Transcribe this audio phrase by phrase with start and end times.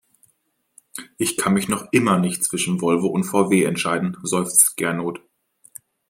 [1.19, 5.21] Ich kann mich noch immer nicht zwischen Volvo und VW entscheiden, seufzt Gernot.